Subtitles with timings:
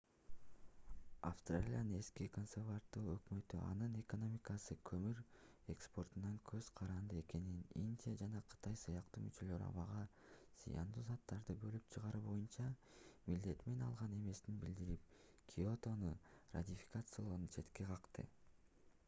[1.27, 5.19] австралиянын эски консервативдүү өкмөтү анын экономикасы көмүр
[5.73, 10.01] экспортунан көз каранды экенин индия жана кытай сыяктуу мүчөлөр абага
[10.63, 12.65] зыяндуу заттарды бөлүп чыгаруу боюнча
[13.29, 15.13] милдеттенме алган эместигин билдирип
[15.53, 16.15] киотону
[16.59, 18.27] ратификациялоону четке какты